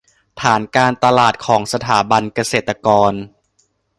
[0.41, 3.13] ฐานการตลาดของสถาบันเกษตรกร